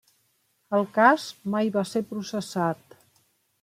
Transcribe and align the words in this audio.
El 0.77 0.87
cas 0.95 1.27
mai 1.57 1.71
va 1.79 1.87
ser 1.93 2.05
processat. 2.15 3.03